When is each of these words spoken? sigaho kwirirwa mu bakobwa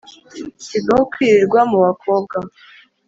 sigaho 0.67 1.03
kwirirwa 1.11 1.59
mu 1.69 1.77
bakobwa 1.85 2.35